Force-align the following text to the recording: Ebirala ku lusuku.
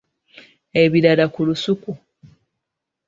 Ebirala 0.81 1.25
ku 1.33 1.39
lusuku. 1.47 1.91